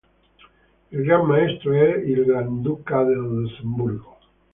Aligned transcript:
Il 0.91 1.03
Gran 1.03 1.27
Maestro 1.27 1.73
è 1.73 1.95
il 1.95 2.25
Granduca 2.25 3.03
del 3.03 3.17
Lussemburgo. 3.19 4.17